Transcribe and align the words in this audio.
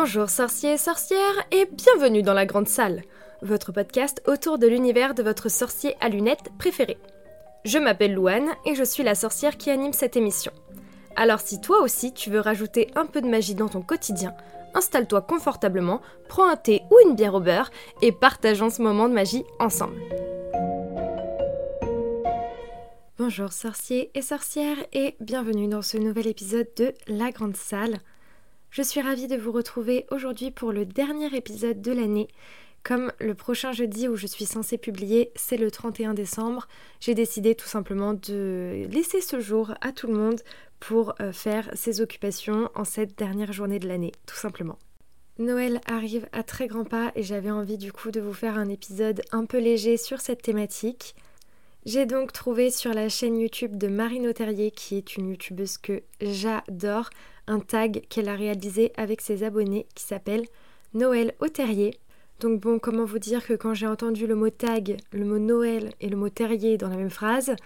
Bonjour 0.00 0.30
sorciers 0.30 0.74
et 0.74 0.78
sorcières 0.78 1.44
et 1.50 1.66
bienvenue 1.72 2.22
dans 2.22 2.32
la 2.32 2.46
grande 2.46 2.68
salle, 2.68 3.02
votre 3.42 3.72
podcast 3.72 4.22
autour 4.28 4.56
de 4.56 4.68
l'univers 4.68 5.12
de 5.12 5.24
votre 5.24 5.48
sorcier 5.48 5.96
à 6.00 6.08
lunettes 6.08 6.52
préféré. 6.56 6.98
Je 7.64 7.78
m'appelle 7.78 8.14
Louane 8.14 8.48
et 8.64 8.76
je 8.76 8.84
suis 8.84 9.02
la 9.02 9.16
sorcière 9.16 9.56
qui 9.56 9.70
anime 9.70 9.92
cette 9.92 10.16
émission. 10.16 10.52
Alors 11.16 11.40
si 11.40 11.60
toi 11.60 11.82
aussi 11.82 12.14
tu 12.14 12.30
veux 12.30 12.38
rajouter 12.38 12.92
un 12.94 13.06
peu 13.06 13.20
de 13.20 13.26
magie 13.26 13.56
dans 13.56 13.66
ton 13.66 13.82
quotidien, 13.82 14.36
installe-toi 14.72 15.22
confortablement, 15.22 16.00
prends 16.28 16.48
un 16.48 16.54
thé 16.54 16.82
ou 16.92 17.08
une 17.08 17.16
bière 17.16 17.34
au 17.34 17.40
beurre 17.40 17.72
et 18.00 18.12
partageons 18.12 18.70
ce 18.70 18.80
moment 18.80 19.08
de 19.08 19.14
magie 19.14 19.42
ensemble. 19.58 19.98
Bonjour 23.18 23.52
sorciers 23.52 24.12
et 24.14 24.22
sorcières 24.22 24.78
et 24.92 25.16
bienvenue 25.18 25.66
dans 25.66 25.82
ce 25.82 25.96
nouvel 25.96 26.28
épisode 26.28 26.68
de 26.76 26.94
La 27.08 27.32
Grande 27.32 27.56
Salle. 27.56 27.98
Je 28.70 28.82
suis 28.82 29.00
ravie 29.00 29.28
de 29.28 29.36
vous 29.36 29.50
retrouver 29.50 30.06
aujourd'hui 30.10 30.50
pour 30.50 30.72
le 30.72 30.84
dernier 30.84 31.34
épisode 31.34 31.80
de 31.80 31.92
l'année. 31.92 32.28
Comme 32.82 33.12
le 33.18 33.34
prochain 33.34 33.72
jeudi 33.72 34.08
où 34.08 34.16
je 34.16 34.26
suis 34.26 34.44
censée 34.44 34.78
publier, 34.78 35.32
c'est 35.36 35.56
le 35.56 35.70
31 35.70 36.14
décembre, 36.14 36.68
j'ai 37.00 37.14
décidé 37.14 37.54
tout 37.54 37.66
simplement 37.66 38.12
de 38.12 38.86
laisser 38.90 39.20
ce 39.20 39.40
jour 39.40 39.74
à 39.80 39.92
tout 39.92 40.06
le 40.06 40.14
monde 40.14 40.40
pour 40.80 41.14
euh, 41.20 41.32
faire 41.32 41.70
ses 41.74 42.00
occupations 42.00 42.70
en 42.74 42.84
cette 42.84 43.18
dernière 43.18 43.52
journée 43.52 43.78
de 43.78 43.88
l'année, 43.88 44.12
tout 44.26 44.36
simplement. 44.36 44.78
Noël 45.38 45.80
arrive 45.86 46.28
à 46.32 46.42
très 46.42 46.66
grands 46.66 46.84
pas 46.84 47.10
et 47.14 47.22
j'avais 47.22 47.50
envie 47.50 47.78
du 47.78 47.92
coup 47.92 48.10
de 48.10 48.20
vous 48.20 48.34
faire 48.34 48.58
un 48.58 48.68
épisode 48.68 49.22
un 49.32 49.46
peu 49.46 49.58
léger 49.58 49.96
sur 49.96 50.20
cette 50.20 50.42
thématique. 50.42 51.14
J'ai 51.86 52.06
donc 52.06 52.32
trouvé 52.32 52.70
sur 52.70 52.92
la 52.92 53.08
chaîne 53.08 53.38
YouTube 53.38 53.78
de 53.78 53.88
Marine 53.88 54.32
Terrier, 54.34 54.70
qui 54.70 54.96
est 54.96 55.16
une 55.16 55.30
youtubeuse 55.30 55.78
que 55.78 56.02
j'adore, 56.20 57.08
un 57.48 57.60
tag 57.60 58.02
qu'elle 58.08 58.28
a 58.28 58.36
réalisé 58.36 58.92
avec 58.96 59.20
ses 59.20 59.42
abonnés 59.42 59.86
qui 59.94 60.04
s'appelle 60.04 60.44
Noël 60.94 61.34
au 61.40 61.48
terrier. 61.48 61.98
Donc 62.40 62.60
bon, 62.60 62.78
comment 62.78 63.04
vous 63.04 63.18
dire 63.18 63.44
que 63.44 63.54
quand 63.54 63.74
j'ai 63.74 63.86
entendu 63.86 64.26
le 64.26 64.36
mot 64.36 64.50
tag, 64.50 64.98
le 65.12 65.24
mot 65.24 65.38
Noël 65.38 65.92
et 66.00 66.08
le 66.08 66.16
mot 66.16 66.28
terrier 66.28 66.78
dans 66.78 66.88
la 66.88 66.96
même 66.96 67.10
phrase, 67.10 67.56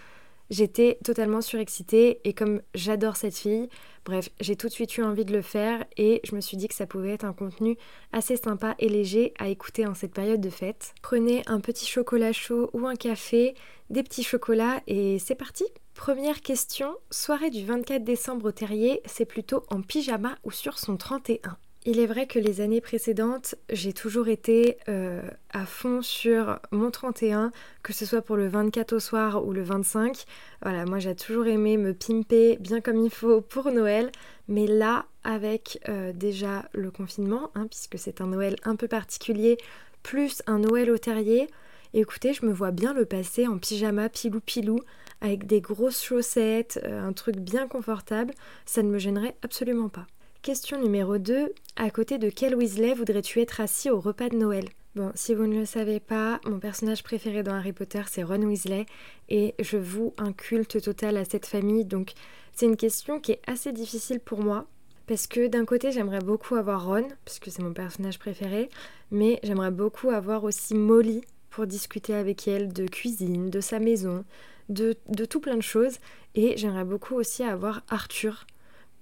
j'étais 0.51 0.99
totalement 1.05 1.41
surexcitée 1.41 2.21
et 2.25 2.33
comme 2.33 2.63
j'adore 2.75 3.17
cette 3.17 3.37
fille, 3.37 3.69
bref, 4.05 4.29
j'ai 4.41 4.57
tout 4.57 4.69
de 4.69 4.73
suite 4.73 4.97
eu 4.97 5.03
envie 5.03 5.25
de 5.25 5.33
le 5.33 5.43
faire 5.43 5.85
et 5.97 6.21
je 6.25 6.35
me 6.35 6.41
suis 6.41 6.57
dit 6.57 6.69
que 6.69 6.75
ça 6.75 6.87
pouvait 6.87 7.13
être 7.13 7.25
un 7.25 7.33
contenu 7.33 7.77
assez 8.13 8.37
sympa 8.37 8.75
et 8.79 8.89
léger 8.89 9.33
à 9.39 9.49
écouter 9.49 9.87
en 9.87 9.95
cette 9.95 10.13
période 10.13 10.41
de 10.41 10.51
fête. 10.51 10.95
Prenez 11.03 11.43
un 11.47 11.61
petit 11.61 11.87
chocolat 11.87 12.33
chaud 12.33 12.71
ou 12.73 12.87
un 12.87 12.97
café, 12.97 13.55
des 13.91 14.03
petits 14.03 14.25
chocolats 14.25 14.83
et 14.87 15.19
c'est 15.19 15.35
parti 15.35 15.65
Première 15.95 16.41
question, 16.41 16.97
soirée 17.11 17.51
du 17.51 17.67
24 17.67 18.03
décembre 18.03 18.47
au 18.47 18.53
terrier, 18.53 19.03
c'est 19.05 19.27
plutôt 19.27 19.65
en 19.69 19.83
pyjama 19.83 20.37
ou 20.43 20.51
sur 20.51 20.79
son 20.79 20.97
31 20.97 21.57
il 21.85 21.99
est 21.99 22.07
vrai 22.07 22.27
que 22.27 22.39
les 22.39 22.61
années 22.61 22.81
précédentes, 22.81 23.57
j'ai 23.71 23.93
toujours 23.93 24.29
été 24.29 24.79
euh, 24.89 25.21
à 25.51 25.67
fond 25.67 26.01
sur 26.01 26.61
mon 26.71 26.93
31, 26.93 27.51
que 27.83 27.93
ce 27.93 28.07
soit 28.07 28.23
pour 28.23 28.37
le 28.37 28.47
24 28.47 28.93
au 28.93 29.01
soir 29.01 29.45
ou 29.45 29.53
le 29.53 29.63
25. 29.63 30.25
Voilà, 30.63 30.85
moi 30.85 31.01
j'ai 31.01 31.17
toujours 31.17 31.47
aimé 31.47 31.77
me 31.77 31.93
pimper 31.93 32.57
bien 32.61 32.81
comme 32.81 33.05
il 33.05 33.11
faut 33.11 33.41
pour 33.41 33.73
Noël. 33.73 34.13
Mais 34.47 34.67
là, 34.69 35.07
avec 35.25 35.81
euh, 35.89 36.13
déjà 36.13 36.69
le 36.73 36.93
confinement, 36.93 37.51
hein, 37.57 37.67
puisque 37.67 37.99
c'est 37.99 38.21
un 38.21 38.27
Noël 38.27 38.57
un 38.65 38.77
peu 38.77 38.87
particulier, 38.87 39.59
plus 40.05 40.43
un 40.47 40.61
Noël 40.61 40.89
au 40.91 40.99
terrier, 40.99 41.49
écoutez, 41.95 42.33
je 42.33 42.47
me 42.47 42.53
vois 42.53 42.71
bien 42.71 42.95
le 42.95 43.07
passer 43.07 43.49
en 43.49 43.59
pyjama 43.59 44.09
pilou-pilou, 44.09 44.79
avec 45.21 45.47
des 45.47 45.61
grosses 45.61 46.03
chaussettes, 46.03 46.81
euh, 46.85 47.05
un 47.05 47.13
truc 47.13 47.37
bien 47.37 47.67
confortable. 47.67 48.35
Ça 48.67 48.85
ne 48.85 48.89
me 48.89 48.99
gênerait 48.99 49.35
absolument 49.43 49.89
pas. 49.89 50.07
Question 50.43 50.81
numéro 50.81 51.19
2. 51.19 51.53
À 51.77 51.91
côté 51.91 52.19
de 52.19 52.29
quel 52.29 52.57
Weasley 52.57 52.95
voudrais-tu 52.95 53.41
être 53.41 53.61
assis 53.61 53.91
au 53.91 54.01
repas 54.01 54.29
de 54.29 54.37
Noël? 54.37 54.65
Bon, 54.97 55.13
si 55.15 55.37
vous 55.37 55.47
ne 55.47 55.61
le 55.61 55.65
savez 55.65 56.01
pas, 56.01 56.41
mon 56.45 56.59
personnage 56.59 57.05
préféré 57.05 57.45
dans 57.45 57.55
Harry 57.55 57.73
Potter, 57.73 58.03
c'est 58.11 58.25
Ron 58.25 58.43
Weasley, 58.43 58.87
et 59.29 59.55
je 59.61 59.77
voue 59.77 60.15
un 60.19 60.33
culte 60.33 60.83
total 60.83 61.17
à 61.17 61.25
cette 61.25 61.47
famille, 61.47 61.85
donc 61.85 62.15
c'est 62.53 62.67
une 62.67 62.77
question 62.77 63.21
qui 63.21 63.31
est 63.31 63.41
assez 63.47 63.71
difficile 63.71 64.19
pour 64.19 64.41
moi, 64.41 64.67
parce 65.07 65.29
que 65.29 65.47
d'un 65.47 65.65
côté, 65.65 65.93
j'aimerais 65.93 66.19
beaucoup 66.19 66.57
avoir 66.57 66.87
Ron, 66.87 67.07
puisque 67.25 67.53
c'est 67.53 67.63
mon 67.63 67.73
personnage 67.73 68.19
préféré, 68.19 68.69
mais 69.13 69.39
j'aimerais 69.45 69.71
beaucoup 69.71 70.11
avoir 70.11 70.43
aussi 70.43 70.75
Molly 70.75 71.21
pour 71.51 71.69
discuter 71.69 72.15
avec 72.15 72.49
elle 72.49 72.73
de 72.73 72.89
cuisine, 72.89 73.49
de 73.49 73.61
sa 73.61 73.79
maison, 73.79 74.25
de, 74.71 74.97
de 75.09 75.25
tout 75.25 75.39
plein 75.39 75.57
de 75.57 75.63
choses, 75.63 75.99
et 76.35 76.57
j'aimerais 76.57 76.85
beaucoup 76.85 77.15
aussi 77.15 77.45
avoir 77.45 77.85
Arthur, 77.89 78.45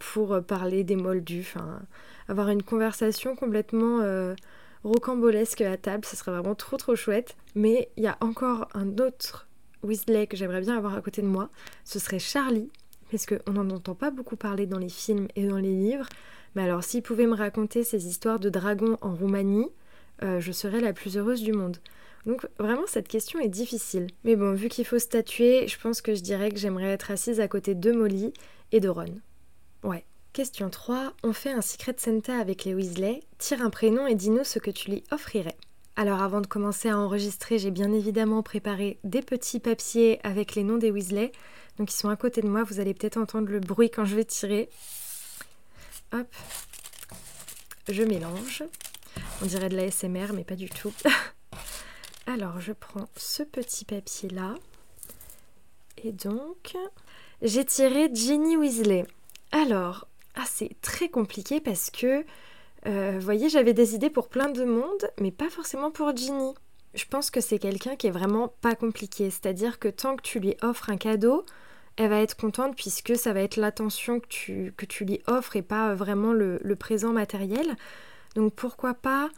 pour 0.00 0.32
euh, 0.32 0.40
parler 0.40 0.82
des 0.82 0.96
moldus, 0.96 1.54
avoir 2.26 2.48
une 2.48 2.62
conversation 2.62 3.36
complètement 3.36 4.00
euh, 4.00 4.34
rocambolesque 4.82 5.60
à 5.60 5.76
table, 5.76 6.04
ce 6.04 6.16
serait 6.16 6.32
vraiment 6.32 6.56
trop 6.56 6.76
trop 6.76 6.96
chouette. 6.96 7.36
Mais 7.54 7.90
il 7.96 8.02
y 8.02 8.08
a 8.08 8.16
encore 8.20 8.68
un 8.74 8.98
autre 8.98 9.46
Weasley 9.84 10.26
que 10.26 10.36
j'aimerais 10.36 10.62
bien 10.62 10.76
avoir 10.76 10.94
à 10.94 11.02
côté 11.02 11.22
de 11.22 11.26
moi, 11.26 11.50
ce 11.84 11.98
serait 11.98 12.18
Charlie, 12.18 12.70
parce 13.10 13.26
qu'on 13.26 13.52
n'en 13.52 13.70
entend 13.70 13.94
pas 13.94 14.10
beaucoup 14.10 14.36
parler 14.36 14.66
dans 14.66 14.78
les 14.78 14.88
films 14.88 15.28
et 15.36 15.46
dans 15.46 15.58
les 15.58 15.74
livres. 15.74 16.06
Mais 16.54 16.62
alors 16.62 16.82
s'il 16.82 17.02
pouvait 17.02 17.26
me 17.26 17.34
raconter 17.34 17.84
ces 17.84 18.08
histoires 18.08 18.40
de 18.40 18.48
dragons 18.48 18.98
en 19.02 19.14
Roumanie, 19.14 19.68
euh, 20.22 20.40
je 20.40 20.52
serais 20.52 20.80
la 20.80 20.92
plus 20.92 21.16
heureuse 21.16 21.42
du 21.42 21.52
monde. 21.52 21.76
Donc 22.26 22.46
vraiment 22.58 22.86
cette 22.86 23.08
question 23.08 23.38
est 23.38 23.48
difficile. 23.48 24.08
Mais 24.24 24.36
bon, 24.36 24.52
vu 24.52 24.68
qu'il 24.68 24.84
faut 24.84 24.98
statuer, 24.98 25.68
je 25.68 25.78
pense 25.78 26.00
que 26.00 26.14
je 26.14 26.22
dirais 26.22 26.50
que 26.50 26.58
j'aimerais 26.58 26.90
être 26.90 27.10
assise 27.10 27.40
à 27.40 27.48
côté 27.48 27.74
de 27.74 27.92
Molly 27.92 28.32
et 28.72 28.80
de 28.80 28.88
Ron. 28.88 29.20
Ouais. 29.82 30.04
Question 30.32 30.70
3. 30.70 31.12
On 31.24 31.32
fait 31.32 31.50
un 31.50 31.60
Secret 31.60 31.96
Santa 31.98 32.38
avec 32.38 32.64
les 32.64 32.74
Weasley. 32.74 33.20
Tire 33.38 33.62
un 33.62 33.70
prénom 33.70 34.06
et 34.06 34.14
dis-nous 34.14 34.44
ce 34.44 34.58
que 34.60 34.70
tu 34.70 34.90
lui 34.90 35.04
offrirais. 35.10 35.56
Alors 35.96 36.22
avant 36.22 36.40
de 36.40 36.46
commencer 36.46 36.88
à 36.88 36.96
enregistrer, 36.96 37.58
j'ai 37.58 37.72
bien 37.72 37.92
évidemment 37.92 38.42
préparé 38.42 38.98
des 39.02 39.22
petits 39.22 39.58
papiers 39.58 40.20
avec 40.22 40.54
les 40.54 40.62
noms 40.62 40.76
des 40.78 40.90
Weasley. 40.90 41.32
Donc 41.78 41.92
ils 41.92 41.96
sont 41.96 42.08
à 42.08 42.16
côté 42.16 42.42
de 42.42 42.48
moi, 42.48 42.62
vous 42.62 42.78
allez 42.78 42.94
peut-être 42.94 43.16
entendre 43.16 43.50
le 43.50 43.58
bruit 43.58 43.90
quand 43.90 44.04
je 44.04 44.14
vais 44.14 44.24
tirer. 44.24 44.68
Hop. 46.12 46.28
Je 47.88 48.02
mélange. 48.04 48.62
On 49.42 49.46
dirait 49.46 49.68
de 49.68 49.76
la 49.76 49.90
SMR, 49.90 50.32
mais 50.32 50.44
pas 50.44 50.56
du 50.56 50.70
tout. 50.70 50.92
Alors 52.26 52.60
je 52.60 52.72
prends 52.72 53.08
ce 53.16 53.42
petit 53.42 53.84
papier 53.84 54.28
là. 54.28 54.54
Et 56.04 56.12
donc, 56.12 56.76
j'ai 57.42 57.64
tiré 57.64 58.08
Ginny 58.14 58.56
Weasley. 58.56 59.06
Alors, 59.52 60.06
ah, 60.36 60.44
c'est 60.46 60.80
très 60.80 61.08
compliqué 61.08 61.60
parce 61.60 61.90
que, 61.90 62.24
euh, 62.86 63.18
voyez, 63.20 63.48
j'avais 63.48 63.74
des 63.74 63.94
idées 63.94 64.10
pour 64.10 64.28
plein 64.28 64.48
de 64.48 64.64
monde, 64.64 65.10
mais 65.20 65.30
pas 65.30 65.50
forcément 65.50 65.90
pour 65.90 66.16
Ginny. 66.16 66.54
Je 66.94 67.04
pense 67.04 67.30
que 67.30 67.40
c'est 67.40 67.58
quelqu'un 67.58 67.96
qui 67.96 68.06
est 68.06 68.12
vraiment 68.12 68.48
pas 68.60 68.74
compliqué, 68.74 69.30
c'est-à-dire 69.30 69.78
que 69.78 69.88
tant 69.88 70.16
que 70.16 70.22
tu 70.22 70.40
lui 70.40 70.56
offres 70.62 70.90
un 70.90 70.96
cadeau, 70.96 71.44
elle 71.96 72.10
va 72.10 72.20
être 72.20 72.36
contente 72.36 72.76
puisque 72.76 73.16
ça 73.16 73.32
va 73.32 73.42
être 73.42 73.56
l'attention 73.56 74.20
que 74.20 74.26
tu, 74.26 75.04
lui 75.04 75.20
offres 75.26 75.56
et 75.56 75.62
pas 75.62 75.94
vraiment 75.94 76.32
le, 76.32 76.58
le 76.62 76.76
présent 76.76 77.12
matériel. 77.12 77.76
Donc 78.34 78.54
pourquoi 78.54 78.94
pas 78.94 79.28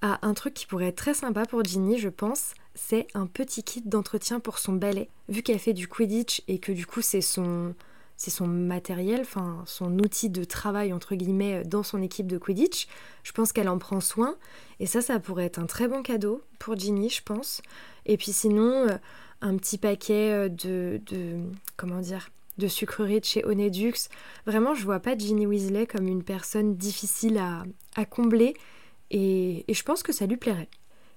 ah, 0.00 0.18
un 0.22 0.34
truc 0.34 0.54
qui 0.54 0.66
pourrait 0.66 0.88
être 0.88 0.96
très 0.96 1.14
sympa 1.14 1.44
pour 1.44 1.64
Ginny, 1.64 1.98
je 1.98 2.08
pense, 2.08 2.54
c'est 2.74 3.08
un 3.14 3.26
petit 3.26 3.64
kit 3.64 3.82
d'entretien 3.84 4.38
pour 4.38 4.58
son 4.58 4.72
ballet. 4.72 5.08
Vu 5.28 5.42
qu'elle 5.42 5.58
fait 5.58 5.72
du 5.72 5.88
Quidditch 5.88 6.42
et 6.46 6.58
que 6.58 6.72
du 6.72 6.86
coup 6.86 7.02
c'est 7.02 7.20
son, 7.20 7.74
c'est 8.18 8.32
son 8.32 8.48
matériel, 8.48 9.20
enfin 9.20 9.62
son 9.64 9.96
outil 10.00 10.28
de 10.28 10.42
travail 10.42 10.92
entre 10.92 11.14
guillemets 11.14 11.62
dans 11.64 11.84
son 11.84 12.02
équipe 12.02 12.26
de 12.26 12.36
Quidditch. 12.36 12.88
Je 13.22 13.30
pense 13.30 13.52
qu'elle 13.52 13.68
en 13.68 13.78
prend 13.78 14.00
soin 14.00 14.36
et 14.80 14.86
ça, 14.86 15.00
ça 15.00 15.20
pourrait 15.20 15.46
être 15.46 15.60
un 15.60 15.66
très 15.66 15.86
bon 15.86 16.02
cadeau 16.02 16.42
pour 16.58 16.76
Ginny, 16.76 17.08
je 17.10 17.22
pense. 17.22 17.62
Et 18.06 18.16
puis 18.16 18.32
sinon, 18.32 18.88
euh, 18.88 18.98
un 19.40 19.56
petit 19.56 19.78
paquet 19.78 20.32
euh, 20.32 20.48
de, 20.48 21.00
de 21.06 21.38
comment 21.76 22.00
dire, 22.00 22.28
de 22.58 22.66
sucreries 22.66 23.20
de 23.20 23.24
chez 23.24 23.44
Onedux. 23.46 24.08
Vraiment, 24.46 24.74
je 24.74 24.84
vois 24.84 24.98
pas 24.98 25.16
Ginny 25.16 25.46
Weasley 25.46 25.86
comme 25.86 26.08
une 26.08 26.24
personne 26.24 26.74
difficile 26.74 27.38
à, 27.38 27.62
à 27.94 28.04
combler 28.04 28.54
et, 29.12 29.64
et 29.70 29.74
je 29.74 29.84
pense 29.84 30.02
que 30.02 30.12
ça 30.12 30.26
lui 30.26 30.36
plairait. 30.36 30.68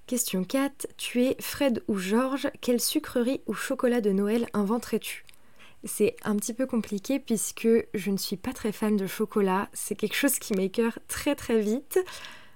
Question 0.06 0.44
4. 0.44 0.86
Tu 0.96 1.24
es 1.24 1.36
Fred 1.40 1.82
ou 1.88 1.98
George 1.98 2.48
Quelle 2.60 2.80
sucrerie 2.80 3.40
ou 3.48 3.54
chocolat 3.54 4.00
de 4.00 4.12
Noël 4.12 4.46
inventerais-tu? 4.52 5.24
C'est 5.84 6.16
un 6.24 6.36
petit 6.36 6.54
peu 6.54 6.66
compliqué 6.66 7.18
puisque 7.18 7.68
je 7.94 8.10
ne 8.10 8.16
suis 8.16 8.36
pas 8.36 8.52
très 8.52 8.72
fan 8.72 8.96
de 8.96 9.06
chocolat. 9.06 9.68
C'est 9.72 9.94
quelque 9.94 10.14
chose 10.14 10.38
qui 10.38 10.54
m'écœure 10.54 10.98
très 11.08 11.34
très 11.34 11.60
vite. 11.60 11.98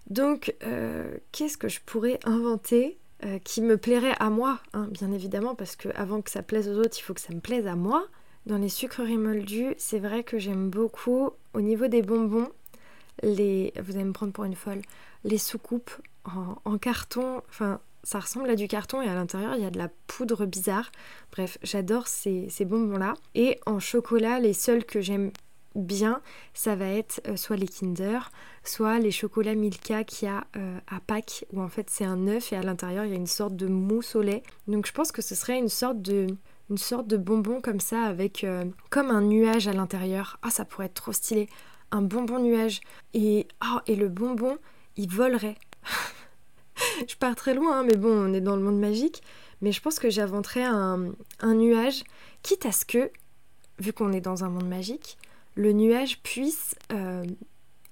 Donc, 0.09 0.55
euh, 0.63 1.17
qu'est-ce 1.33 1.59
que 1.59 1.69
je 1.69 1.81
pourrais 1.85 2.21
inventer 2.25 2.99
euh, 3.25 3.39
qui 3.39 3.63
me 3.63 3.77
plairait 3.77 4.15
à 4.21 4.29
moi, 4.29 4.61
hein, 4.75 4.89
bien 4.91 5.11
évidemment, 5.11 5.55
parce 5.55 5.75
que 5.75 5.89
avant 5.95 6.21
que 6.21 6.31
ça 6.31 6.43
plaise 6.43 6.69
aux 6.69 6.79
autres, 6.79 6.99
il 6.99 7.03
faut 7.03 7.15
que 7.15 7.21
ça 7.21 7.35
me 7.35 7.41
plaise 7.41 7.67
à 7.67 7.75
moi. 7.75 8.07
Dans 8.45 8.59
les 8.59 8.69
sucreries 8.69 9.17
moldues, 9.17 9.75
c'est 9.79 9.99
vrai 9.99 10.23
que 10.23 10.39
j'aime 10.39 10.69
beaucoup, 10.71 11.31
au 11.55 11.61
niveau 11.61 11.89
des 11.89 12.03
bonbons, 12.03 12.49
les, 13.23 13.73
vous 13.83 13.97
allez 13.97 14.05
me 14.05 14.13
prendre 14.13 14.33
pour 14.33 14.45
une 14.45 14.55
folle, 14.55 14.83
les 15.25 15.39
soucoupes 15.39 15.91
en, 16.25 16.57
en 16.65 16.79
carton, 16.79 17.43
enfin 17.49 17.81
ça 18.07 18.21
ressemble 18.21 18.49
à 18.49 18.55
du 18.55 18.69
carton 18.69 19.03
et 19.03 19.09
à 19.09 19.15
l'intérieur 19.15 19.57
il 19.57 19.63
y 19.63 19.67
a 19.67 19.71
de 19.71 19.79
la 19.79 19.89
poudre 20.07 20.47
bizarre. 20.47 20.93
Bref, 21.33 21.59
j'adore 21.65 22.07
ces, 22.07 22.49
bonbons-là. 22.61 23.15
Et 23.35 23.59
en 23.67 23.81
chocolat, 23.81 24.39
les 24.39 24.53
seuls 24.53 24.85
que 24.85 25.01
j'aime 25.01 25.33
bien, 25.75 26.23
ça 26.55 26.77
va 26.77 26.87
être 26.87 27.21
euh, 27.27 27.35
soit 27.35 27.57
les 27.57 27.67
Kinder, 27.67 28.31
soit 28.63 29.01
les 29.01 29.11
chocolats 29.11 29.57
Milka 29.57 30.05
qu'il 30.05 30.29
y 30.29 30.31
a 30.31 30.47
euh, 30.57 30.79
à 30.87 31.01
Pâques, 31.01 31.47
où 31.53 31.61
en 31.61 31.69
fait 31.69 31.91
c'est 31.91 32.05
un 32.05 32.29
œuf 32.29 32.53
et 32.53 32.57
à 32.57 32.63
l'intérieur 32.63 33.05
il 33.05 33.11
y 33.11 33.15
a 33.15 33.19
une 33.19 33.27
sorte 33.27 33.57
de 33.57 33.67
mousse 33.67 34.15
au 34.15 34.23
lait. 34.23 34.45
Donc 34.69 34.87
je 34.87 34.93
pense 34.93 35.11
que 35.11 35.21
ce 35.21 35.35
serait 35.35 35.59
une 35.59 35.69
sorte 35.69 36.01
de, 36.01 36.29
une 36.71 36.79
sorte 36.79 37.09
de 37.09 37.17
bonbon 37.17 37.61
comme 37.61 37.81
ça, 37.81 38.03
avec 38.05 38.45
euh, 38.45 38.67
comme 38.89 39.11
un 39.11 39.23
nuage 39.23 39.67
à 39.67 39.73
l'intérieur. 39.73 40.39
Ah, 40.43 40.51
ça 40.51 40.65
pourrait 40.65 40.87
être 40.87 40.95
trop 40.95 41.13
stylé. 41.13 41.49
Un 41.91 42.03
bonbon 42.03 42.39
nuage. 42.39 42.81
Et, 43.15 43.49
oh, 43.65 43.81
et 43.89 43.97
le 43.97 44.09
bonbon, 44.09 44.59
il 44.97 45.11
volerait. 45.11 45.57
Je 47.09 47.17
pars 47.17 47.35
très 47.35 47.55
loin, 47.55 47.81
hein, 47.81 47.85
mais 47.85 47.97
bon, 47.97 48.11
on 48.11 48.33
est 48.33 48.41
dans 48.41 48.57
le 48.57 48.63
monde 48.63 48.79
magique. 48.79 49.23
Mais 49.63 49.73
je 49.73 49.81
pense 49.81 49.99
que 49.99 50.11
j'inventerais 50.11 50.65
un, 50.65 51.13
nuage, 51.43 52.05
quitte 52.43 52.67
à 52.67 52.73
ce 52.73 52.85
que, 52.85 53.11
vu 53.79 53.93
qu'on 53.93 54.13
est 54.13 54.21
dans 54.21 54.45
un 54.45 54.51
monde 54.51 54.69
magique, 54.69 55.17
le 55.55 55.73
nuage 55.73 56.21
puisse 56.23 56.75
euh, 56.93 57.25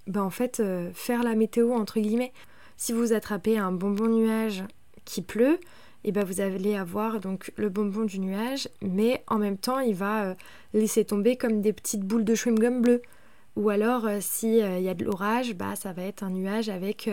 ben 0.07 0.23
en 0.23 0.31
fait 0.31 0.61
euh, 0.61 0.91
faire 0.93 1.23
la 1.23 1.35
météo 1.35 1.73
entre 1.73 2.01
guillemets. 2.01 2.33
Si 2.77 2.93
vous 2.93 3.13
attrapez 3.15 3.57
un 3.57 3.73
bonbon 3.73 4.09
nuage 4.09 4.65
qui 5.07 5.23
pleut, 5.23 5.59
et 6.07 6.09
eh 6.09 6.13
ben 6.13 6.23
vous 6.23 6.43
allez 6.43 6.77
avoir 6.77 7.19
donc 7.19 7.51
le 7.57 7.71
bonbon 7.71 8.05
du 8.05 8.21
nuage, 8.21 8.69
mais 8.83 9.25
en 9.27 9.39
même 9.39 9.57
temps 9.57 9.79
il 9.79 9.95
va 9.95 10.25
euh, 10.25 10.35
laisser 10.75 11.07
tomber 11.07 11.37
comme 11.37 11.63
des 11.63 11.73
petites 11.73 12.03
boules 12.03 12.25
de 12.25 12.35
chewing-gum 12.35 12.83
bleu. 12.83 13.01
Ou 13.57 13.71
alors 13.71 14.09
s'il 14.21 14.57
y 14.57 14.89
a 14.89 14.95
de 14.95 15.05
l'orage, 15.05 15.55
bah 15.55 15.77
ça 15.77 15.93
va 15.93 16.03
être 16.03 16.25
un 16.25 16.31
nuage 16.31 16.69
avec 16.69 17.09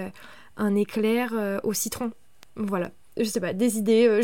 un 0.57 0.75
éclair 0.75 1.61
au 1.63 1.73
citron. 1.73 2.11
Voilà, 2.55 2.91
je 3.17 3.23
sais 3.23 3.39
pas, 3.39 3.53
des 3.53 3.77
idées, 3.77 4.21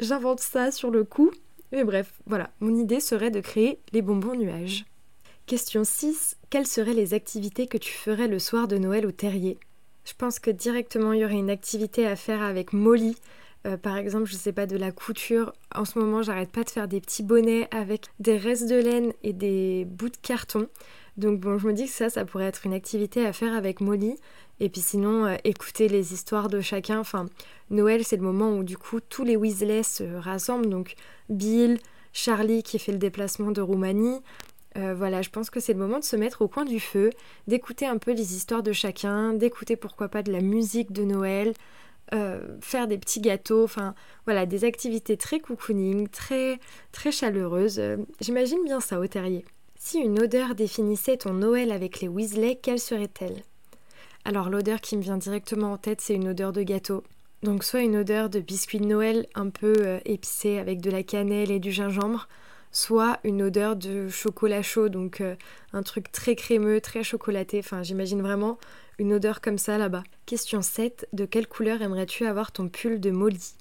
j'invente 0.00 0.40
ça 0.40 0.70
sur 0.70 0.90
le 0.90 1.04
coup. 1.04 1.30
Mais 1.72 1.84
bref, 1.84 2.12
voilà, 2.26 2.50
mon 2.60 2.74
idée 2.74 3.00
serait 3.00 3.30
de 3.30 3.40
créer 3.40 3.78
les 3.92 4.02
bonbons 4.02 4.36
nuages. 4.36 4.84
Question 5.46 5.84
6. 5.84 6.36
Quelles 6.50 6.66
seraient 6.66 6.94
les 6.94 7.14
activités 7.14 7.66
que 7.66 7.78
tu 7.78 7.92
ferais 7.92 8.28
le 8.28 8.38
soir 8.38 8.66
de 8.66 8.78
Noël 8.78 9.06
au 9.06 9.12
terrier? 9.12 9.58
Je 10.04 10.12
pense 10.16 10.38
que 10.38 10.50
directement 10.50 11.12
il 11.12 11.20
y 11.20 11.24
aurait 11.24 11.34
une 11.34 11.50
activité 11.50 12.06
à 12.06 12.16
faire 12.16 12.42
avec 12.42 12.72
Molly. 12.72 13.16
Euh, 13.66 13.76
par 13.76 13.96
exemple, 13.96 14.26
je 14.26 14.36
sais 14.36 14.52
pas, 14.52 14.66
de 14.66 14.76
la 14.76 14.92
couture. 14.92 15.52
En 15.74 15.84
ce 15.84 15.98
moment, 15.98 16.22
j'arrête 16.22 16.50
pas 16.50 16.62
de 16.62 16.70
faire 16.70 16.88
des 16.88 17.00
petits 17.00 17.22
bonnets 17.22 17.68
avec 17.72 18.06
des 18.20 18.36
restes 18.36 18.68
de 18.68 18.76
laine 18.76 19.12
et 19.22 19.32
des 19.32 19.84
bouts 19.84 20.08
de 20.08 20.16
carton. 20.16 20.68
Donc 21.16 21.40
bon, 21.40 21.58
je 21.58 21.66
me 21.66 21.72
dis 21.72 21.86
que 21.86 21.92
ça, 21.92 22.10
ça 22.10 22.24
pourrait 22.24 22.44
être 22.44 22.66
une 22.66 22.74
activité 22.74 23.24
à 23.24 23.32
faire 23.32 23.54
avec 23.54 23.80
Molly. 23.80 24.16
Et 24.60 24.68
puis 24.68 24.80
sinon, 24.80 25.26
euh, 25.26 25.36
écouter 25.44 25.88
les 25.88 26.12
histoires 26.12 26.48
de 26.48 26.60
chacun. 26.60 26.98
Enfin, 26.98 27.26
Noël, 27.70 28.04
c'est 28.04 28.16
le 28.16 28.22
moment 28.22 28.56
où 28.56 28.64
du 28.64 28.76
coup 28.76 29.00
tous 29.00 29.24
les 29.24 29.36
Weasley 29.36 29.82
se 29.82 30.04
rassemblent. 30.04 30.68
Donc 30.68 30.94
Bill, 31.28 31.78
Charlie 32.12 32.62
qui 32.62 32.78
fait 32.78 32.92
le 32.92 32.98
déplacement 32.98 33.50
de 33.50 33.60
Roumanie, 33.60 34.20
euh, 34.76 34.94
voilà, 34.94 35.22
je 35.22 35.30
pense 35.30 35.48
que 35.48 35.60
c'est 35.60 35.72
le 35.72 35.78
moment 35.78 35.98
de 35.98 36.04
se 36.04 36.16
mettre 36.16 36.42
au 36.42 36.48
coin 36.48 36.64
du 36.64 36.80
feu, 36.80 37.10
d'écouter 37.46 37.86
un 37.86 37.96
peu 37.96 38.12
les 38.12 38.34
histoires 38.34 38.62
de 38.62 38.72
chacun, 38.72 39.32
d'écouter 39.32 39.76
pourquoi 39.76 40.08
pas 40.08 40.22
de 40.22 40.30
la 40.30 40.40
musique 40.40 40.92
de 40.92 41.02
Noël, 41.04 41.54
euh, 42.14 42.40
faire 42.60 42.86
des 42.86 42.98
petits 42.98 43.20
gâteaux, 43.20 43.64
enfin 43.64 43.94
voilà, 44.26 44.44
des 44.44 44.64
activités 44.64 45.16
très 45.16 45.40
cocooning, 45.40 46.08
très 46.08 46.60
très 46.92 47.10
chaleureuses. 47.10 47.80
J'imagine 48.20 48.62
bien 48.64 48.80
ça 48.80 49.00
au 49.00 49.06
terrier. 49.06 49.44
Si 49.88 50.00
une 50.00 50.20
odeur 50.20 50.56
définissait 50.56 51.18
ton 51.18 51.32
Noël 51.32 51.70
avec 51.70 52.00
les 52.00 52.08
Weasley, 52.08 52.58
quelle 52.60 52.80
serait-elle? 52.80 53.44
Alors 54.24 54.50
l'odeur 54.50 54.80
qui 54.80 54.96
me 54.96 55.00
vient 55.00 55.16
directement 55.16 55.74
en 55.74 55.76
tête, 55.76 56.00
c'est 56.00 56.16
une 56.16 56.26
odeur 56.26 56.52
de 56.52 56.64
gâteau. 56.64 57.04
Donc 57.44 57.62
soit 57.62 57.82
une 57.82 57.94
odeur 57.94 58.28
de 58.28 58.40
biscuit 58.40 58.80
de 58.80 58.86
Noël 58.86 59.28
un 59.36 59.48
peu 59.48 60.00
épicé 60.04 60.58
avec 60.58 60.80
de 60.80 60.90
la 60.90 61.04
cannelle 61.04 61.52
et 61.52 61.60
du 61.60 61.70
gingembre, 61.70 62.26
soit 62.72 63.20
une 63.22 63.42
odeur 63.42 63.76
de 63.76 64.08
chocolat 64.08 64.60
chaud, 64.60 64.88
donc 64.88 65.20
euh, 65.20 65.36
un 65.72 65.84
truc 65.84 66.10
très 66.10 66.34
crémeux, 66.34 66.80
très 66.80 67.04
chocolaté. 67.04 67.60
Enfin, 67.60 67.84
j'imagine 67.84 68.22
vraiment 68.22 68.58
une 68.98 69.12
odeur 69.12 69.40
comme 69.40 69.56
ça 69.56 69.78
là-bas. 69.78 70.02
Question 70.26 70.62
7. 70.62 71.06
De 71.12 71.26
quelle 71.26 71.46
couleur 71.46 71.80
aimerais-tu 71.80 72.26
avoir 72.26 72.50
ton 72.50 72.68
pull 72.68 72.98
de 72.98 73.12
Molly 73.12 73.54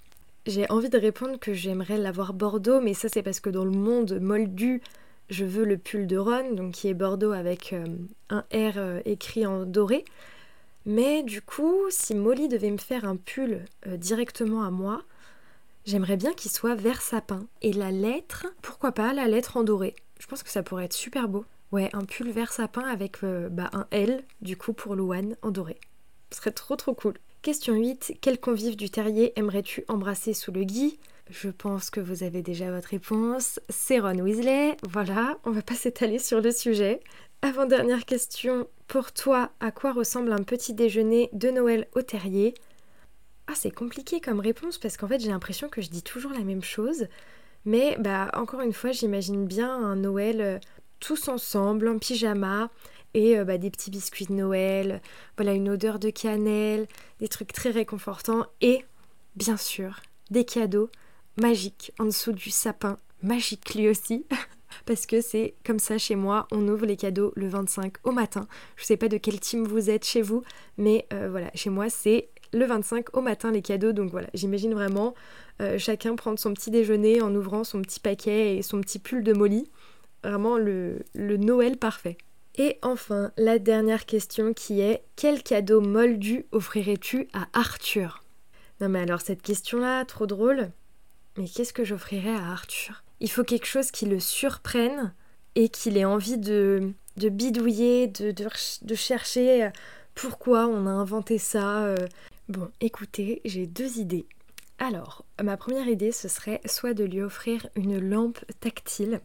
J'ai 0.47 0.67
envie 0.71 0.89
de 0.89 0.97
répondre 0.97 1.37
que 1.37 1.53
j'aimerais 1.53 1.99
l'avoir 1.99 2.33
bordeaux, 2.33 2.81
mais 2.81 2.95
ça 2.95 3.09
c'est 3.09 3.21
parce 3.21 3.39
que 3.39 3.51
dans 3.51 3.63
le 3.63 3.69
monde 3.69 4.17
moldu, 4.19 4.81
je 5.29 5.45
veux 5.45 5.65
le 5.65 5.77
pull 5.77 6.07
de 6.07 6.17
Ron, 6.17 6.53
donc 6.53 6.73
qui 6.73 6.87
est 6.87 6.93
bordeaux 6.93 7.31
avec 7.31 7.73
euh, 7.73 7.85
un 8.29 8.41
R 8.53 8.77
euh, 8.77 9.01
écrit 9.05 9.45
en 9.45 9.65
doré. 9.65 10.05
Mais 10.85 11.23
du 11.23 11.41
coup, 11.41 11.81
si 11.89 12.13
Molly 12.13 12.47
devait 12.47 12.69
me 12.69 12.77
faire 12.77 13.05
un 13.05 13.15
pull 13.15 13.65
directement 13.97 14.63
à 14.63 14.69
moi, 14.69 15.01
J'aimerais 15.85 16.17
bien 16.17 16.33
qu'il 16.33 16.49
soit 16.49 16.73
vert 16.73 17.01
sapin. 17.01 17.45
Et 17.61 17.71
la 17.71 17.91
lettre, 17.91 18.47
pourquoi 18.63 18.91
pas 18.91 19.13
la 19.13 19.27
lettre 19.27 19.57
en 19.57 19.63
doré? 19.63 19.95
Je 20.19 20.25
pense 20.25 20.41
que 20.41 20.49
ça 20.49 20.63
pourrait 20.63 20.85
être 20.85 20.93
super 20.93 21.29
beau. 21.29 21.45
Ouais, 21.71 21.91
un 21.93 22.05
pull 22.05 22.31
vert 22.31 22.51
sapin 22.51 22.81
avec 22.81 23.23
euh, 23.23 23.49
bah, 23.49 23.69
un 23.71 23.85
L, 23.91 24.23
du 24.41 24.57
coup, 24.57 24.73
pour 24.73 24.95
Louane 24.95 25.35
en 25.43 25.51
doré. 25.51 25.79
Ce 26.31 26.37
serait 26.37 26.51
trop 26.51 26.75
trop 26.75 26.95
cool. 26.95 27.13
Question 27.43 27.75
8. 27.75 28.17
Quel 28.19 28.39
convive 28.39 28.75
du 28.75 28.89
terrier 28.89 29.33
aimerais-tu 29.35 29.85
embrasser 29.87 30.33
sous 30.33 30.51
le 30.51 30.63
gui? 30.63 30.97
Je 31.29 31.49
pense 31.49 31.89
que 31.89 31.99
vous 31.99 32.23
avez 32.23 32.41
déjà 32.43 32.71
votre 32.71 32.89
réponse. 32.89 33.59
C'est 33.69 33.99
Ron 33.99 34.19
Weasley. 34.19 34.77
Voilà, 34.87 35.37
on 35.43 35.51
va 35.51 35.63
pas 35.63 35.73
s'étaler 35.73 36.19
sur 36.19 36.39
le 36.39 36.51
sujet. 36.51 36.99
Avant-dernière 37.41 38.05
question. 38.05 38.67
Pour 38.87 39.11
toi, 39.11 39.49
à 39.59 39.71
quoi 39.71 39.91
ressemble 39.91 40.31
un 40.31 40.43
petit 40.43 40.73
déjeuner 40.73 41.29
de 41.33 41.49
Noël 41.49 41.87
au 41.95 42.03
terrier? 42.03 42.53
Ah, 43.47 43.53
c'est 43.55 43.71
compliqué 43.71 44.21
comme 44.21 44.39
réponse 44.39 44.77
parce 44.77 44.97
qu'en 44.97 45.07
fait 45.07 45.19
j'ai 45.19 45.29
l'impression 45.29 45.69
que 45.69 45.81
je 45.81 45.89
dis 45.89 46.03
toujours 46.03 46.31
la 46.31 46.43
même 46.43 46.63
chose. 46.63 47.07
Mais 47.65 47.97
bah 47.99 48.29
encore 48.35 48.61
une 48.61 48.73
fois, 48.73 48.91
j'imagine 48.91 49.45
bien 49.45 49.71
un 49.71 49.95
Noël 49.95 50.41
euh, 50.41 50.59
tous 50.99 51.27
ensemble, 51.27 51.87
en 51.87 51.97
pyjama, 51.97 52.69
et 53.15 53.39
euh, 53.39 53.43
bah, 53.43 53.57
des 53.57 53.71
petits 53.71 53.89
biscuits 53.89 54.25
de 54.25 54.33
Noël, 54.33 55.01
voilà 55.37 55.53
une 55.53 55.69
odeur 55.69 55.97
de 55.97 56.11
cannelle, 56.11 56.87
des 57.19 57.27
trucs 57.27 57.53
très 57.53 57.71
réconfortants, 57.71 58.45
et 58.61 58.85
bien 59.35 59.57
sûr 59.57 60.01
des 60.29 60.45
cadeaux 60.45 60.89
magiques 61.37 61.91
en 61.99 62.05
dessous 62.05 62.31
du 62.31 62.49
sapin, 62.49 62.99
magique 63.21 63.75
lui 63.75 63.89
aussi. 63.89 64.25
Parce 64.85 65.05
que 65.05 65.21
c'est 65.21 65.55
comme 65.65 65.79
ça 65.79 65.97
chez 65.97 66.15
moi, 66.15 66.47
on 66.51 66.67
ouvre 66.67 66.85
les 66.85 66.97
cadeaux 66.97 67.31
le 67.35 67.47
25 67.47 67.93
au 68.03 68.11
matin. 68.11 68.47
Je 68.75 68.83
sais 68.83 68.97
pas 68.97 69.07
de 69.07 69.17
quel 69.17 69.39
team 69.39 69.63
vous 69.63 69.89
êtes 69.89 70.05
chez 70.05 70.21
vous, 70.21 70.43
mais 70.77 71.07
euh, 71.13 71.29
voilà, 71.29 71.49
chez 71.55 71.69
moi 71.69 71.89
c'est 71.89 72.29
le 72.53 72.65
25 72.65 73.15
au 73.15 73.21
matin 73.21 73.51
les 73.51 73.61
cadeaux. 73.61 73.93
Donc 73.93 74.11
voilà, 74.11 74.27
j'imagine 74.33 74.73
vraiment 74.73 75.15
euh, 75.61 75.77
chacun 75.77 76.15
prendre 76.15 76.39
son 76.39 76.53
petit 76.53 76.71
déjeuner 76.71 77.21
en 77.21 77.33
ouvrant 77.33 77.63
son 77.63 77.81
petit 77.81 77.99
paquet 77.99 78.57
et 78.57 78.61
son 78.61 78.81
petit 78.81 78.99
pull 78.99 79.23
de 79.23 79.33
Molly. 79.33 79.69
Vraiment 80.23 80.57
le, 80.57 80.99
le 81.13 81.37
Noël 81.37 81.77
parfait. 81.77 82.17
Et 82.57 82.79
enfin, 82.81 83.31
la 83.37 83.59
dernière 83.59 84.05
question 84.05 84.53
qui 84.53 84.79
est 84.79 85.03
quel 85.15 85.43
cadeau 85.43 85.81
moldu 85.81 86.45
offrirais-tu 86.51 87.27
à 87.33 87.47
Arthur? 87.53 88.23
Non 88.81 88.89
mais 88.89 88.99
alors 88.99 89.21
cette 89.21 89.41
question-là, 89.41 90.05
trop 90.05 90.25
drôle. 90.25 90.71
Mais 91.37 91.47
qu'est-ce 91.47 91.73
que 91.73 91.83
j'offrirais 91.83 92.35
à 92.35 92.51
Arthur? 92.51 93.03
Il 93.19 93.29
faut 93.29 93.43
quelque 93.43 93.67
chose 93.67 93.91
qui 93.91 94.05
le 94.05 94.19
surprenne 94.19 95.13
et 95.55 95.69
qu'il 95.69 95.97
ait 95.97 96.05
envie 96.05 96.37
de, 96.37 96.93
bidouiller, 97.17 98.07
de, 98.07 98.31
de, 98.31 98.95
chercher 98.95 99.69
pourquoi 100.13 100.67
on 100.67 100.85
a 100.85 100.91
inventé 100.91 101.37
ça, 101.37 101.85
euh, 101.85 101.95
Bon, 102.47 102.69
écoutez, 102.79 103.41
j'ai 103.43 103.65
deux 103.65 103.97
idées. 103.97 104.27
Alors, 104.77 105.25
ma 105.43 105.57
première 105.57 105.87
idée, 105.87 106.11
ce 106.11 106.27
serait 106.27 106.61
soit 106.67 106.93
de 106.93 107.03
lui 107.03 107.23
offrir 107.23 107.67
une 107.75 107.97
lampe 107.97 108.37
tactile. 108.59 109.19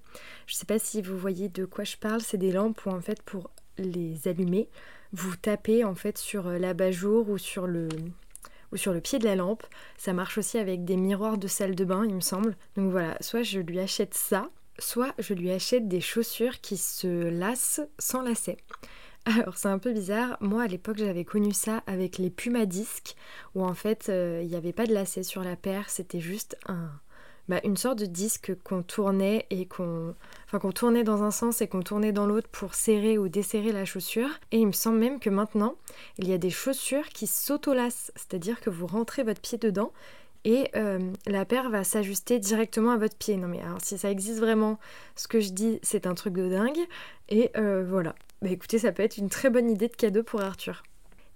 Je 0.47 0.55
ne 0.55 0.59
sais 0.59 0.65
pas 0.65 0.79
si 0.79 1.03
vous 1.03 1.19
voyez 1.19 1.51
de 1.51 1.67
quoi 1.67 1.85
je 1.85 1.99
parle, 1.99 2.23
c'est 2.23 2.39
des 2.39 2.51
lampes 2.51 2.87
où 2.87 2.89
en 2.89 3.03
fait 3.03 3.21
pour 3.21 3.51
les 3.77 4.27
allumer, 4.27 4.71
vous 5.13 5.37
tapez 5.37 5.85
en 5.85 5.95
fait 5.95 6.17
sur 6.17 6.49
l'abat-jour 6.49 7.29
ou 7.29 7.37
sur 7.37 7.67
le 7.67 7.91
ou 8.73 8.77
sur 8.77 8.93
le 8.93 9.01
pied 9.01 9.19
de 9.19 9.25
la 9.25 9.37
lampe. 9.37 9.65
Ça 9.97 10.13
marche 10.13 10.39
aussi 10.39 10.59
avec 10.59 10.85
des 10.85 10.97
miroirs 10.97 11.39
de 11.39 11.49
salle 11.49 11.75
de 11.75 11.85
bain, 11.85 12.05
il 12.07 12.15
me 12.15 12.21
semble. 12.21 12.57
Donc 12.77 12.91
voilà, 12.91 13.17
soit 13.21 13.43
je 13.43 13.61
lui 13.61 13.79
achète 13.81 14.15
ça, 14.15 14.51
soit 14.79 15.15
je 15.19 15.35
lui 15.35 15.51
achète 15.51 15.89
des 15.89 16.01
chaussures 16.01 16.61
qui 16.61 16.77
se 16.77 17.29
lassent 17.29 17.83
sans 17.99 18.23
lacets. 18.23 18.59
Alors 19.27 19.57
c'est 19.59 19.69
un 19.69 19.79
peu 19.79 19.93
bizarre, 19.93 20.39
moi 20.41 20.63
à 20.63 20.67
l'époque 20.67 20.97
j'avais 20.99 21.25
connu 21.25 21.53
ça 21.53 21.83
avec 21.87 22.17
les 22.17 22.31
Puma 22.31 22.65
disques 22.65 23.17
où 23.55 23.63
en 23.63 23.75
fait 23.75 24.09
euh, 24.09 24.41
il 24.43 24.49
n'y 24.49 24.57
avait 24.57 24.73
pas 24.73 24.87
de 24.87 24.95
lacet 24.95 25.25
sur 25.25 25.43
la 25.45 25.57
paire, 25.57 25.91
c'était 25.91 26.21
juste 26.21 26.57
un, 26.67 26.91
bah, 27.51 27.61
une 27.65 27.77
sorte 27.77 27.99
de 27.99 28.07
disque 28.07 28.53
qu'on 28.63 28.85
tournait 28.85 29.45
et 29.51 29.67
qu'on 29.67 30.15
enfin 30.47 30.61
qu'on 30.61 30.71
tournait 30.71 31.03
dans 31.03 31.25
un 31.25 31.33
sens 31.33 31.61
et 31.61 31.67
qu'on 31.67 31.83
tournait 31.83 32.13
dans 32.13 32.25
l'autre 32.25 32.49
pour 32.49 32.77
serrer 32.77 33.19
ou 33.19 33.29
desserrer 33.29 33.73
la 33.73 33.85
chaussure. 33.85 34.29
Et 34.53 34.59
il 34.59 34.69
me 34.69 34.73
semble 34.73 34.99
même 34.99 35.19
que 35.19 35.31
maintenant 35.31 35.75
il 36.19 36.29
y 36.29 36.33
a 36.33 36.39
des 36.39 36.51
chaussures 36.51 37.09
qui 37.09 37.27
s'autolassent, 37.27 38.13
c'est-à-dire 38.15 38.61
que 38.61 38.71
vous 38.71 38.87
rentrez 38.87 39.25
votre 39.25 39.41
pied 39.41 39.59
dedans 39.59 39.93
et 40.45 40.71
euh, 40.77 41.13
la 41.27 41.45
paire 41.45 41.71
va 41.71 41.83
s'ajuster 41.83 42.39
directement 42.39 42.93
à 42.93 42.99
votre 42.99 43.17
pied. 43.17 43.37
Non 43.37 43.49
mais 43.49 43.61
alors 43.61 43.81
si 43.83 43.99
ça 43.99 44.13
existe 44.13 44.39
vraiment, 44.39 44.79
ce 45.17 45.27
que 45.27 45.41
je 45.41 45.51
dis 45.51 45.81
c'est 45.83 46.07
un 46.07 46.15
truc 46.15 46.35
de 46.35 46.49
dingue. 46.49 46.79
Et 47.31 47.51
euh, 47.57 47.85
voilà, 47.85 48.15
bah 48.43 48.51
écoutez, 48.51 48.79
ça 48.79 48.93
peut 48.93 49.03
être 49.03 49.17
une 49.17 49.29
très 49.29 49.51
bonne 49.51 49.69
idée 49.69 49.89
de 49.89 49.97
cadeau 49.97 50.23
pour 50.23 50.41
Arthur. 50.41 50.85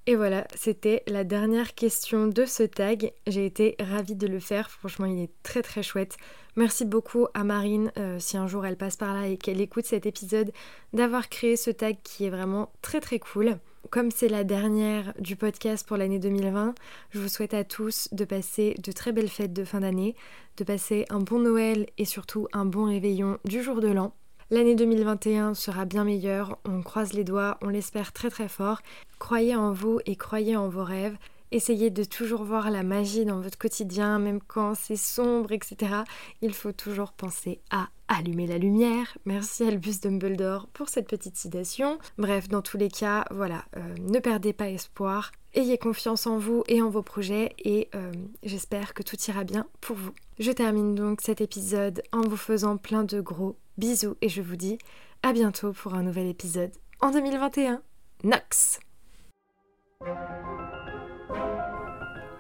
Et 0.06 0.16
voilà, 0.16 0.46
c'était 0.54 1.02
la 1.06 1.24
dernière 1.24 1.74
question 1.74 2.26
de 2.26 2.44
ce 2.44 2.62
tag. 2.62 3.14
J'ai 3.26 3.46
été 3.46 3.74
ravie 3.80 4.14
de 4.14 4.26
le 4.26 4.38
faire, 4.38 4.70
franchement 4.70 5.06
il 5.06 5.18
est 5.18 5.30
très 5.42 5.62
très 5.62 5.82
chouette. 5.82 6.18
Merci 6.56 6.84
beaucoup 6.84 7.26
à 7.32 7.42
Marine, 7.42 7.90
euh, 7.96 8.18
si 8.18 8.36
un 8.36 8.46
jour 8.46 8.66
elle 8.66 8.76
passe 8.76 8.96
par 8.96 9.14
là 9.14 9.26
et 9.28 9.38
qu'elle 9.38 9.62
écoute 9.62 9.86
cet 9.86 10.04
épisode, 10.04 10.52
d'avoir 10.92 11.30
créé 11.30 11.56
ce 11.56 11.70
tag 11.70 11.96
qui 12.04 12.26
est 12.26 12.30
vraiment 12.30 12.70
très 12.82 13.00
très 13.00 13.18
cool. 13.18 13.56
Comme 13.88 14.10
c'est 14.10 14.28
la 14.28 14.44
dernière 14.44 15.14
du 15.18 15.36
podcast 15.36 15.86
pour 15.88 15.96
l'année 15.96 16.18
2020, 16.18 16.74
je 17.10 17.18
vous 17.18 17.28
souhaite 17.28 17.54
à 17.54 17.64
tous 17.64 18.08
de 18.12 18.26
passer 18.26 18.74
de 18.84 18.92
très 18.92 19.12
belles 19.12 19.30
fêtes 19.30 19.54
de 19.54 19.64
fin 19.64 19.80
d'année, 19.80 20.16
de 20.58 20.64
passer 20.64 21.06
un 21.08 21.20
bon 21.20 21.38
Noël 21.38 21.86
et 21.96 22.04
surtout 22.04 22.46
un 22.52 22.66
bon 22.66 22.84
réveillon 22.84 23.38
du 23.46 23.62
jour 23.62 23.80
de 23.80 23.88
l'an. 23.88 24.14
L'année 24.54 24.76
2021 24.76 25.54
sera 25.54 25.84
bien 25.84 26.04
meilleure, 26.04 26.58
on 26.64 26.80
croise 26.80 27.12
les 27.12 27.24
doigts, 27.24 27.58
on 27.60 27.70
l'espère 27.70 28.12
très 28.12 28.30
très 28.30 28.46
fort. 28.46 28.82
Croyez 29.18 29.56
en 29.56 29.72
vous 29.72 29.98
et 30.06 30.14
croyez 30.14 30.56
en 30.56 30.68
vos 30.68 30.84
rêves. 30.84 31.16
Essayez 31.54 31.90
de 31.90 32.02
toujours 32.02 32.42
voir 32.42 32.68
la 32.68 32.82
magie 32.82 33.24
dans 33.24 33.40
votre 33.40 33.56
quotidien, 33.56 34.18
même 34.18 34.40
quand 34.44 34.74
c'est 34.74 34.96
sombre, 34.96 35.52
etc. 35.52 36.02
Il 36.42 36.52
faut 36.52 36.72
toujours 36.72 37.12
penser 37.12 37.60
à 37.70 37.90
allumer 38.08 38.48
la 38.48 38.58
lumière. 38.58 39.16
Merci 39.24 39.62
Albus 39.62 40.00
Dumbledore 40.02 40.66
pour 40.72 40.88
cette 40.88 41.06
petite 41.06 41.36
citation. 41.36 42.00
Bref, 42.18 42.48
dans 42.48 42.60
tous 42.60 42.76
les 42.76 42.88
cas, 42.88 43.24
voilà, 43.30 43.66
euh, 43.76 43.94
ne 44.00 44.18
perdez 44.18 44.52
pas 44.52 44.68
espoir. 44.68 45.30
Ayez 45.54 45.78
confiance 45.78 46.26
en 46.26 46.38
vous 46.38 46.64
et 46.66 46.82
en 46.82 46.90
vos 46.90 47.02
projets 47.02 47.54
et 47.58 47.88
euh, 47.94 48.10
j'espère 48.42 48.92
que 48.92 49.04
tout 49.04 49.16
ira 49.28 49.44
bien 49.44 49.68
pour 49.80 49.94
vous. 49.94 50.10
Je 50.40 50.50
termine 50.50 50.96
donc 50.96 51.20
cet 51.20 51.40
épisode 51.40 52.02
en 52.10 52.22
vous 52.22 52.36
faisant 52.36 52.78
plein 52.78 53.04
de 53.04 53.20
gros 53.20 53.56
bisous 53.78 54.16
et 54.22 54.28
je 54.28 54.42
vous 54.42 54.56
dis 54.56 54.76
à 55.22 55.32
bientôt 55.32 55.72
pour 55.72 55.94
un 55.94 56.02
nouvel 56.02 56.26
épisode 56.26 56.72
en 57.00 57.12
2021. 57.12 57.80
Nox 58.24 58.80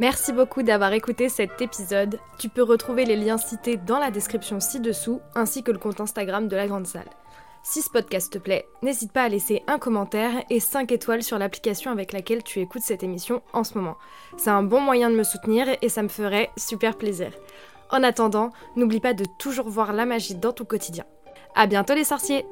Merci 0.00 0.32
beaucoup 0.32 0.64
d'avoir 0.64 0.92
écouté 0.92 1.28
cet 1.28 1.62
épisode. 1.62 2.18
Tu 2.38 2.48
peux 2.48 2.64
retrouver 2.64 3.04
les 3.04 3.14
liens 3.14 3.38
cités 3.38 3.76
dans 3.76 4.00
la 4.00 4.10
description 4.10 4.58
ci-dessous, 4.58 5.20
ainsi 5.36 5.62
que 5.62 5.70
le 5.70 5.78
compte 5.78 6.00
Instagram 6.00 6.48
de 6.48 6.56
la 6.56 6.66
Grande 6.66 6.88
Salle. 6.88 7.08
Si 7.62 7.80
ce 7.80 7.88
podcast 7.88 8.32
te 8.32 8.38
plaît, 8.38 8.66
n'hésite 8.82 9.12
pas 9.12 9.22
à 9.22 9.28
laisser 9.28 9.62
un 9.68 9.78
commentaire 9.78 10.32
et 10.50 10.58
5 10.58 10.90
étoiles 10.90 11.22
sur 11.22 11.38
l'application 11.38 11.92
avec 11.92 12.12
laquelle 12.12 12.42
tu 12.42 12.60
écoutes 12.60 12.82
cette 12.82 13.04
émission 13.04 13.40
en 13.52 13.62
ce 13.62 13.78
moment. 13.78 13.96
C'est 14.36 14.50
un 14.50 14.64
bon 14.64 14.80
moyen 14.80 15.10
de 15.10 15.16
me 15.16 15.22
soutenir 15.22 15.68
et 15.80 15.88
ça 15.88 16.02
me 16.02 16.08
ferait 16.08 16.50
super 16.56 16.98
plaisir. 16.98 17.30
En 17.90 18.02
attendant, 18.02 18.50
n'oublie 18.74 19.00
pas 19.00 19.14
de 19.14 19.24
toujours 19.38 19.68
voir 19.68 19.92
la 19.92 20.06
magie 20.06 20.34
dans 20.34 20.52
ton 20.52 20.64
quotidien. 20.64 21.04
À 21.54 21.68
bientôt 21.68 21.94
les 21.94 22.04
sorciers 22.04 22.44